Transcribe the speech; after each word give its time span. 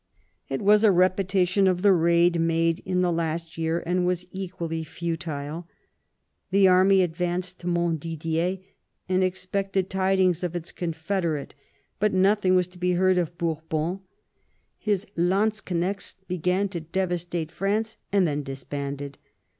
It 0.49 0.63
was 0.63 0.83
a 0.83 0.91
repetition 0.91 1.67
of 1.67 1.83
the 1.83 1.93
raid 1.93 2.39
made 2.41 2.79
in 2.87 3.01
the 3.03 3.11
last 3.11 3.55
year, 3.55 3.83
and 3.85 4.03
was 4.03 4.25
equally 4.31 4.83
futile. 4.83 5.67
The 6.49 6.67
army 6.67 7.03
advanced 7.03 7.59
to 7.59 7.67
Montdidier, 7.67 8.57
and 9.07 9.23
expected 9.23 9.91
tidings 9.91 10.43
of 10.43 10.55
its 10.55 10.71
confederate; 10.71 11.53
but 11.99 12.13
nothing 12.15 12.55
was 12.55 12.67
to 12.69 12.79
be 12.79 12.93
heard 12.93 13.19
of 13.19 13.37
Bourbon; 13.37 13.99
his 14.79 15.05
lanzknechts 15.15 16.15
began 16.27 16.67
to 16.69 16.81
devastate 16.81 17.51
France 17.51 17.97
and 18.11 18.27
then 18.27 18.41
disbanded. 18.41 19.19